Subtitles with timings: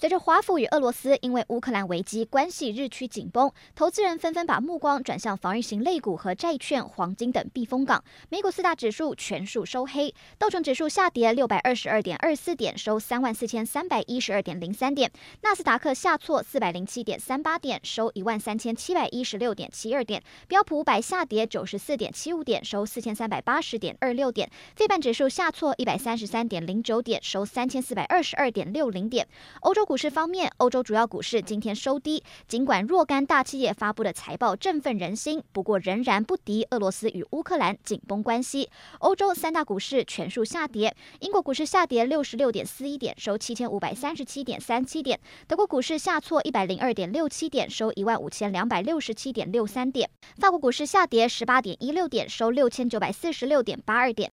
[0.00, 8.04] 随着华府与俄罗斯因为乌克兰危机关系日趋紧绷，投资人纷纷把目光转向防御型类股和债券、黄金等避风港。
[8.28, 15.10] 美股四大指数全数收黑，道琼指数下跌六百二十二点二四点，收三万四千三百一十二点零三点；
[15.42, 29.26] 纳斯达克下挫四百零七点三八点，收一万三千七百一十六点七二点；标普五百下跌九十四点七五点，收四千三百八十点二六点；费半指数下挫一百三十三点零九点，收三千四百二十二点六零点。
[29.62, 32.22] 欧洲股市方面，欧洲主要股市今天收低。
[32.46, 38.68] 尽管若干大企业发布的财报振奋人心，不过仍然不敌俄罗斯与乌克兰紧绷关系。
[38.98, 40.94] 欧洲三大股市全数下跌。
[41.20, 45.18] 英国股市下跌六十六点四一点，收七千五百三十七点三七点。
[45.46, 50.10] 德国股市下挫一百零二点六七点，收一万五千两百六十七点六三点。
[50.36, 54.26] 法国股市下跌十八点一六点，收六千九百四十六点八二点。